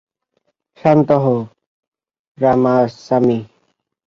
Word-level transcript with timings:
শান্ত 0.79 1.09
হও, 1.23 1.39
রামাসামি। 2.37 3.39